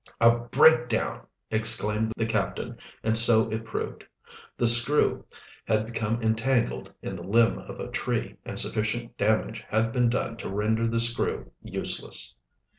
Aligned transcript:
"A 0.19 0.31
breakdown!" 0.31 1.27
exclaimed 1.51 2.11
the 2.17 2.25
captain, 2.25 2.75
and 3.03 3.15
so 3.15 3.51
it 3.51 3.63
proved. 3.63 4.03
The 4.57 4.65
screw 4.65 5.27
had 5.65 5.85
become 5.85 6.23
entangled 6.23 6.91
in 7.03 7.15
the 7.15 7.21
limb 7.23 7.59
of 7.59 7.79
a 7.79 7.87
tree, 7.91 8.37
and 8.43 8.57
sufficient 8.59 9.15
damage 9.19 9.63
had 9.69 9.91
been 9.91 10.09
done 10.09 10.37
to 10.37 10.49
render 10.49 10.87
the 10.87 10.99
screw 10.99 11.51
useless. 11.61 12.33